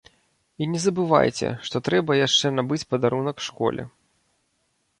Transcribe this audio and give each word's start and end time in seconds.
І 0.65 0.67
не 0.75 0.79
забывайце, 0.85 1.47
што 1.67 1.83
трэба 1.89 2.17
яшчэ 2.21 2.53
набыць 2.57 2.81
падарунак 2.93 3.37
школе. 3.49 3.89